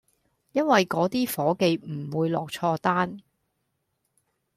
[0.53, 3.21] 因為嗰啲伙計唔會落錯單